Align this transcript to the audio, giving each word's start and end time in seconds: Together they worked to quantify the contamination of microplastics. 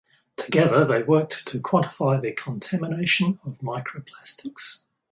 Together 0.35 0.83
they 0.83 1.03
worked 1.03 1.47
to 1.47 1.59
quantify 1.61 2.19
the 2.19 2.31
contamination 2.31 3.39
of 3.45 3.59
microplastics. 3.59 4.85